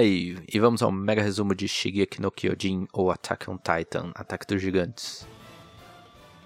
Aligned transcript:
Hey, 0.00 0.38
e 0.46 0.60
vamos 0.60 0.80
ao 0.80 0.92
mega 0.92 1.20
resumo 1.20 1.56
de 1.56 1.66
Shigeki 1.66 2.22
no 2.22 2.30
Kyojin 2.30 2.86
ou 2.92 3.10
Attack 3.10 3.50
on 3.50 3.58
Titan, 3.58 4.12
Ataque 4.14 4.46
dos 4.46 4.62
Gigantes. 4.62 5.26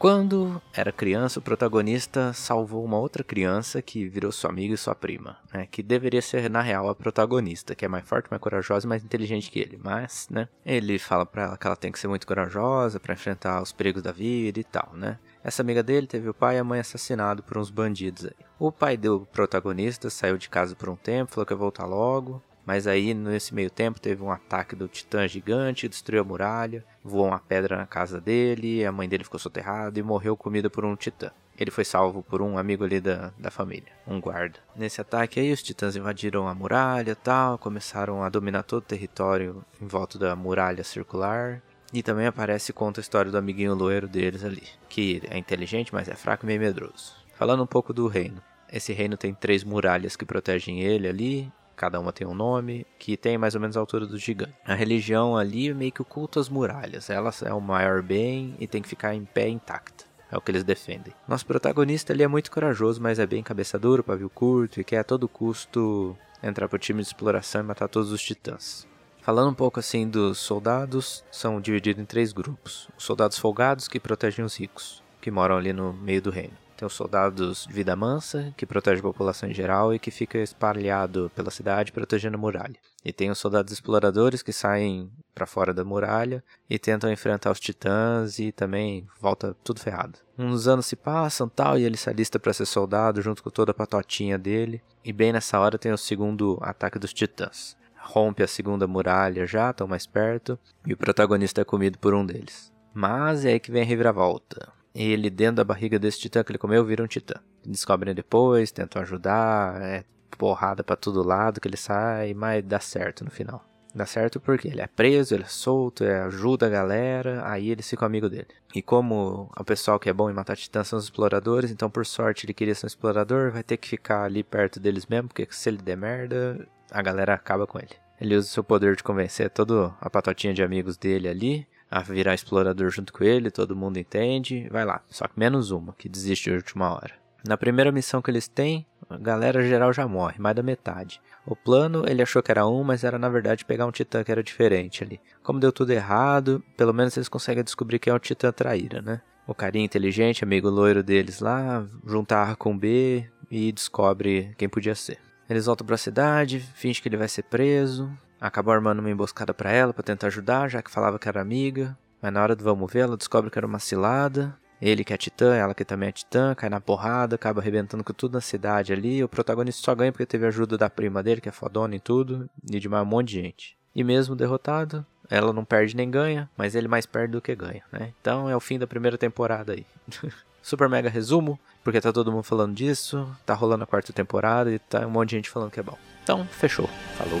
Quando 0.00 0.60
era 0.74 0.90
criança, 0.90 1.38
o 1.38 1.42
protagonista 1.42 2.32
salvou 2.32 2.84
uma 2.84 2.98
outra 2.98 3.22
criança 3.22 3.80
que 3.80 4.08
virou 4.08 4.32
sua 4.32 4.50
amiga 4.50 4.74
e 4.74 4.76
sua 4.76 4.96
prima, 4.96 5.38
né? 5.54 5.68
Que 5.70 5.80
deveria 5.80 6.20
ser, 6.20 6.50
na 6.50 6.60
real, 6.60 6.88
a 6.88 6.94
protagonista, 6.96 7.76
que 7.76 7.84
é 7.84 7.88
mais 7.88 8.04
forte, 8.04 8.28
mais 8.28 8.42
corajosa 8.42 8.84
e 8.84 8.88
mais 8.88 9.04
inteligente 9.04 9.48
que 9.48 9.60
ele. 9.60 9.78
Mas, 9.80 10.26
né? 10.28 10.48
Ele 10.64 10.98
fala 10.98 11.24
pra 11.24 11.44
ela 11.44 11.56
que 11.56 11.68
ela 11.68 11.76
tem 11.76 11.92
que 11.92 12.00
ser 12.00 12.08
muito 12.08 12.26
corajosa 12.26 12.98
para 12.98 13.14
enfrentar 13.14 13.62
os 13.62 13.70
perigos 13.70 14.02
da 14.02 14.10
vida 14.10 14.58
e 14.58 14.64
tal, 14.64 14.90
né? 14.92 15.20
Essa 15.44 15.62
amiga 15.62 15.84
dele 15.84 16.08
teve 16.08 16.28
o 16.28 16.34
pai 16.34 16.56
e 16.56 16.58
a 16.58 16.64
mãe 16.64 16.80
assassinados 16.80 17.44
por 17.44 17.58
uns 17.58 17.70
bandidos 17.70 18.24
aí. 18.24 18.34
O 18.58 18.72
pai 18.72 18.96
do 18.96 19.20
protagonista 19.32 20.10
saiu 20.10 20.36
de 20.36 20.48
casa 20.48 20.74
por 20.74 20.88
um 20.88 20.96
tempo, 20.96 21.30
falou 21.30 21.46
que 21.46 21.52
ia 21.52 21.56
voltar 21.56 21.86
logo. 21.86 22.42
Mas 22.66 22.88
aí, 22.88 23.14
nesse 23.14 23.54
meio 23.54 23.70
tempo, 23.70 24.00
teve 24.00 24.20
um 24.22 24.30
ataque 24.30 24.74
do 24.74 24.88
titã 24.88 25.28
gigante, 25.28 25.88
destruiu 25.88 26.22
a 26.22 26.24
muralha, 26.24 26.84
voou 27.02 27.28
uma 27.28 27.38
pedra 27.38 27.76
na 27.76 27.86
casa 27.86 28.20
dele, 28.20 28.84
a 28.84 28.90
mãe 28.90 29.08
dele 29.08 29.22
ficou 29.22 29.38
soterrada 29.38 30.00
e 30.00 30.02
morreu 30.02 30.36
comida 30.36 30.68
por 30.68 30.84
um 30.84 30.96
titã. 30.96 31.30
Ele 31.56 31.70
foi 31.70 31.84
salvo 31.84 32.22
por 32.24 32.42
um 32.42 32.58
amigo 32.58 32.84
ali 32.84 33.00
da, 33.00 33.32
da 33.38 33.50
família, 33.50 33.92
um 34.06 34.20
guarda. 34.20 34.58
Nesse 34.74 35.00
ataque 35.00 35.38
aí, 35.38 35.52
os 35.52 35.62
titãs 35.62 35.94
invadiram 35.94 36.48
a 36.48 36.54
muralha 36.54 37.12
e 37.12 37.14
tal, 37.14 37.56
começaram 37.56 38.22
a 38.22 38.28
dominar 38.28 38.64
todo 38.64 38.82
o 38.82 38.86
território 38.86 39.64
em 39.80 39.86
volta 39.86 40.18
da 40.18 40.34
muralha 40.34 40.82
circular. 40.82 41.62
E 41.94 42.02
também 42.02 42.26
aparece 42.26 42.72
e 42.72 42.74
conta 42.74 43.00
a 43.00 43.02
história 43.02 43.30
do 43.30 43.38
amiguinho 43.38 43.72
loiro 43.72 44.08
deles 44.08 44.44
ali, 44.44 44.64
que 44.88 45.22
é 45.30 45.38
inteligente, 45.38 45.94
mas 45.94 46.08
é 46.08 46.14
fraco 46.14 46.44
e 46.44 46.46
meio 46.48 46.60
medroso. 46.60 47.14
Falando 47.38 47.62
um 47.62 47.66
pouco 47.66 47.92
do 47.92 48.08
reino. 48.08 48.42
Esse 48.70 48.92
reino 48.92 49.16
tem 49.16 49.32
três 49.32 49.62
muralhas 49.62 50.16
que 50.16 50.24
protegem 50.24 50.80
ele 50.80 51.06
ali, 51.06 51.52
cada 51.76 52.00
uma 52.00 52.12
tem 52.12 52.26
um 52.26 52.34
nome, 52.34 52.86
que 52.98 53.16
tem 53.16 53.36
mais 53.36 53.54
ou 53.54 53.60
menos 53.60 53.76
a 53.76 53.80
altura 53.80 54.06
do 54.06 54.18
gigante. 54.18 54.54
A 54.64 54.74
religião 54.74 55.36
ali 55.36 55.72
meio 55.74 55.92
que 55.92 56.02
oculta 56.02 56.40
as 56.40 56.48
muralhas, 56.48 57.10
ela 57.10 57.30
é 57.44 57.52
o 57.52 57.60
maior 57.60 58.02
bem 58.02 58.54
e 58.58 58.66
tem 58.66 58.82
que 58.82 58.88
ficar 58.88 59.14
em 59.14 59.24
pé 59.24 59.48
intacta. 59.48 60.04
É 60.30 60.36
o 60.36 60.40
que 60.40 60.50
eles 60.50 60.64
defendem. 60.64 61.14
Nosso 61.28 61.46
protagonista 61.46 62.12
ele 62.12 62.22
é 62.22 62.28
muito 62.28 62.50
corajoso, 62.50 63.00
mas 63.00 63.18
é 63.18 63.26
bem 63.26 63.42
cabeça 63.42 63.78
dura, 63.78 64.02
pavio 64.02 64.28
curto 64.28 64.80
e 64.80 64.84
quer 64.84 64.98
a 64.98 65.04
todo 65.04 65.28
custo 65.28 66.16
entrar 66.42 66.68
pro 66.68 66.78
time 66.78 67.00
de 67.00 67.06
exploração 67.06 67.60
e 67.60 67.64
matar 67.64 67.88
todos 67.88 68.10
os 68.10 68.22
titãs. 68.22 68.86
Falando 69.22 69.50
um 69.50 69.54
pouco 69.54 69.80
assim 69.80 70.08
dos 70.08 70.38
soldados, 70.38 71.24
são 71.30 71.60
divididos 71.60 72.02
em 72.02 72.06
três 72.06 72.32
grupos. 72.32 72.88
Os 72.96 73.04
soldados 73.04 73.38
folgados 73.38 73.88
que 73.88 74.00
protegem 74.00 74.44
os 74.44 74.56
ricos, 74.56 75.02
que 75.20 75.30
moram 75.30 75.56
ali 75.56 75.72
no 75.72 75.92
meio 75.92 76.22
do 76.22 76.30
reino. 76.30 76.65
Tem 76.76 76.86
os 76.86 76.92
soldados 76.92 77.66
de 77.66 77.72
vida 77.72 77.96
mansa, 77.96 78.52
que 78.54 78.66
protege 78.66 79.00
a 79.00 79.02
população 79.02 79.48
em 79.48 79.54
geral 79.54 79.94
e 79.94 79.98
que 79.98 80.10
fica 80.10 80.38
espalhado 80.38 81.30
pela 81.34 81.50
cidade 81.50 81.90
protegendo 81.90 82.36
a 82.36 82.40
muralha. 82.40 82.76
E 83.02 83.12
tem 83.12 83.30
os 83.30 83.38
soldados 83.38 83.72
exploradores 83.72 84.42
que 84.42 84.52
saem 84.52 85.10
para 85.34 85.46
fora 85.46 85.72
da 85.72 85.84
muralha 85.84 86.44
e 86.68 86.78
tentam 86.78 87.10
enfrentar 87.10 87.50
os 87.50 87.60
titãs 87.60 88.38
e 88.38 88.52
também 88.52 89.06
volta 89.18 89.56
tudo 89.64 89.80
ferrado. 89.80 90.18
Uns 90.38 90.68
anos 90.68 90.84
se 90.84 90.96
passam 90.96 91.48
tal 91.48 91.78
e 91.78 91.84
ele 91.84 91.96
se 91.96 92.10
alista 92.10 92.38
para 92.38 92.52
ser 92.52 92.66
soldado 92.66 93.22
junto 93.22 93.42
com 93.42 93.48
toda 93.48 93.70
a 93.70 93.74
patotinha 93.74 94.36
dele. 94.36 94.82
E 95.02 95.14
bem 95.14 95.32
nessa 95.32 95.58
hora 95.58 95.78
tem 95.78 95.92
o 95.92 95.98
segundo 95.98 96.58
ataque 96.60 96.98
dos 96.98 97.14
titãs. 97.14 97.74
Rompe 97.98 98.42
a 98.42 98.46
segunda 98.46 98.86
muralha 98.86 99.46
já, 99.46 99.70
estão 99.70 99.88
mais 99.88 100.06
perto, 100.06 100.56
e 100.86 100.92
o 100.92 100.96
protagonista 100.96 101.62
é 101.62 101.64
comido 101.64 101.98
por 101.98 102.14
um 102.14 102.24
deles. 102.24 102.72
Mas 102.94 103.44
é 103.44 103.54
aí 103.54 103.60
que 103.60 103.72
vem 103.72 103.82
a 103.82 103.84
reviravolta 103.84 104.72
ele 105.04 105.28
dentro 105.28 105.56
da 105.56 105.64
barriga 105.64 105.98
desse 105.98 106.20
titã 106.20 106.42
que 106.42 106.50
ele 106.50 106.58
comeu 106.58 106.84
vira 106.84 107.02
um 107.02 107.06
titã. 107.06 107.34
Descobrem 107.64 108.14
depois, 108.14 108.70
tentam 108.70 109.02
ajudar, 109.02 109.80
é 109.82 110.04
porrada 110.36 110.84
para 110.84 110.96
todo 110.96 111.22
lado 111.22 111.60
que 111.60 111.68
ele 111.68 111.76
sai, 111.76 112.34
mas 112.34 112.64
dá 112.64 112.80
certo 112.80 113.24
no 113.24 113.30
final. 113.30 113.64
Dá 113.94 114.04
certo 114.04 114.38
porque 114.38 114.68
ele 114.68 114.82
é 114.82 114.86
preso, 114.86 115.34
ele 115.34 115.44
é 115.44 115.48
solto, 115.48 116.04
ele 116.04 116.12
ajuda 116.12 116.66
a 116.66 116.68
galera, 116.68 117.42
aí 117.48 117.70
eles 117.70 117.88
ficam 117.88 118.04
amigo 118.04 118.28
dele. 118.28 118.48
E 118.74 118.82
como 118.82 119.50
o 119.58 119.64
pessoal 119.64 119.98
que 119.98 120.10
é 120.10 120.12
bom 120.12 120.28
em 120.28 120.34
matar 120.34 120.54
titãs 120.54 120.88
são 120.88 120.98
os 120.98 121.06
exploradores, 121.06 121.70
então 121.70 121.88
por 121.88 122.04
sorte 122.04 122.44
ele 122.44 122.52
queria 122.52 122.74
ser 122.74 122.84
um 122.84 122.88
explorador, 122.88 123.50
vai 123.50 123.62
ter 123.62 123.78
que 123.78 123.88
ficar 123.88 124.24
ali 124.24 124.42
perto 124.42 124.78
deles 124.78 125.06
mesmo, 125.06 125.28
porque 125.28 125.48
se 125.50 125.70
ele 125.70 125.78
der 125.78 125.96
merda, 125.96 126.68
a 126.90 127.00
galera 127.00 127.32
acaba 127.32 127.66
com 127.66 127.78
ele. 127.78 127.96
Ele 128.20 128.36
usa 128.36 128.48
o 128.48 128.50
seu 128.50 128.64
poder 128.64 128.96
de 128.96 129.02
convencer 129.02 129.48
toda 129.48 129.94
a 129.98 130.10
patotinha 130.10 130.52
de 130.52 130.62
amigos 130.62 130.98
dele 130.98 131.28
ali, 131.28 131.66
a 131.90 132.00
virar 132.00 132.34
explorador 132.34 132.90
junto 132.90 133.12
com 133.12 133.24
ele, 133.24 133.50
todo 133.50 133.76
mundo 133.76 133.98
entende, 133.98 134.68
vai 134.70 134.84
lá. 134.84 135.02
Só 135.08 135.26
que 135.26 135.38
menos 135.38 135.70
uma, 135.70 135.92
que 135.92 136.08
desiste 136.08 136.50
de 136.50 136.56
última 136.56 136.92
hora. 136.92 137.14
Na 137.46 137.56
primeira 137.56 137.92
missão 137.92 138.20
que 138.20 138.30
eles 138.30 138.48
têm, 138.48 138.84
a 139.08 139.16
galera 139.16 139.62
geral 139.62 139.92
já 139.92 140.06
morre, 140.06 140.34
mais 140.38 140.56
da 140.56 140.62
metade. 140.62 141.20
O 141.46 141.54
plano, 141.54 142.04
ele 142.08 142.22
achou 142.22 142.42
que 142.42 142.50
era 142.50 142.66
um, 142.66 142.82
mas 142.82 143.04
era 143.04 143.18
na 143.18 143.28
verdade 143.28 143.64
pegar 143.64 143.86
um 143.86 143.92
titã 143.92 144.24
que 144.24 144.32
era 144.32 144.42
diferente 144.42 145.04
ali. 145.04 145.20
Como 145.44 145.60
deu 145.60 145.70
tudo 145.70 145.92
errado, 145.92 146.62
pelo 146.76 146.92
menos 146.92 147.16
eles 147.16 147.28
conseguem 147.28 147.62
descobrir 147.62 148.00
quem 148.00 148.10
é 148.10 148.16
o 148.16 148.18
titã 148.18 148.50
traíra, 148.50 149.00
né? 149.00 149.20
O 149.46 149.54
carinha 149.54 149.84
inteligente, 149.84 150.42
amigo 150.42 150.68
loiro 150.68 151.04
deles 151.04 151.38
lá, 151.38 151.86
junta 152.04 152.42
A 152.42 152.56
com 152.56 152.76
B 152.76 153.24
e 153.48 153.70
descobre 153.70 154.52
quem 154.58 154.68
podia 154.68 154.96
ser. 154.96 155.18
Eles 155.48 155.66
voltam 155.66 155.86
para 155.86 155.94
a 155.94 155.98
cidade, 155.98 156.58
finge 156.74 157.00
que 157.00 157.08
ele 157.08 157.16
vai 157.16 157.28
ser 157.28 157.44
preso, 157.44 158.10
Acabou 158.40 158.72
armando 158.72 159.00
uma 159.00 159.10
emboscada 159.10 159.54
para 159.54 159.70
ela 159.70 159.92
para 159.92 160.02
tentar 160.02 160.26
ajudar, 160.28 160.68
já 160.68 160.82
que 160.82 160.90
falava 160.90 161.18
que 161.18 161.28
era 161.28 161.40
amiga. 161.40 161.96
Mas 162.20 162.32
na 162.32 162.42
hora 162.42 162.56
do 162.56 162.64
vamos 162.64 162.92
ver, 162.92 163.00
ela 163.00 163.16
descobre 163.16 163.50
que 163.50 163.58
era 163.58 163.66
uma 163.66 163.78
cilada. 163.78 164.56
Ele 164.80 165.04
que 165.04 165.14
é 165.14 165.16
titã, 165.16 165.54
ela 165.54 165.74
que 165.74 165.84
também 165.84 166.10
é 166.10 166.12
titã, 166.12 166.54
cai 166.54 166.68
na 166.68 166.80
porrada, 166.80 167.36
acaba 167.36 167.60
arrebentando 167.60 168.04
com 168.04 168.12
tudo 168.12 168.34
na 168.34 168.40
cidade 168.40 168.92
ali. 168.92 169.24
O 169.24 169.28
protagonista 169.28 169.82
só 169.82 169.94
ganha 169.94 170.12
porque 170.12 170.26
teve 170.26 170.46
ajuda 170.46 170.76
da 170.76 170.90
prima 170.90 171.22
dele, 171.22 171.40
que 171.40 171.48
é 171.48 171.52
fodona 171.52 171.96
e 171.96 172.00
tudo, 172.00 172.48
e 172.70 172.78
de 172.78 172.88
mais 172.88 173.02
um 173.02 173.06
monte 173.06 173.28
de 173.28 173.40
gente. 173.40 173.78
E 173.94 174.04
mesmo 174.04 174.36
derrotado, 174.36 175.04
ela 175.30 175.52
não 175.52 175.64
perde 175.64 175.96
nem 175.96 176.10
ganha, 176.10 176.50
mas 176.56 176.74
ele 176.74 176.88
mais 176.88 177.06
perde 177.06 177.32
do 177.32 177.40
que 177.40 177.54
ganha, 177.54 177.82
né? 177.90 178.12
Então 178.20 178.50
é 178.50 178.54
o 178.54 178.60
fim 178.60 178.78
da 178.78 178.86
primeira 178.86 179.16
temporada 179.16 179.72
aí. 179.72 179.86
Super 180.60 180.88
mega 180.88 181.08
resumo, 181.08 181.58
porque 181.82 182.00
tá 182.00 182.12
todo 182.12 182.32
mundo 182.32 182.42
falando 182.42 182.74
disso, 182.74 183.26
tá 183.46 183.54
rolando 183.54 183.84
a 183.84 183.86
quarta 183.86 184.12
temporada 184.12 184.70
e 184.70 184.78
tá 184.78 185.06
um 185.06 185.10
monte 185.10 185.30
de 185.30 185.36
gente 185.36 185.50
falando 185.50 185.70
que 185.70 185.80
é 185.80 185.82
bom. 185.82 185.96
Então, 186.22 186.44
fechou. 186.46 186.88
Falou. 187.16 187.40